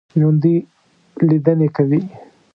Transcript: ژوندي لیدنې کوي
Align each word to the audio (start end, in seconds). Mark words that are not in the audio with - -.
ژوندي 0.19 0.55
لیدنې 1.29 1.67
کوي 1.75 2.01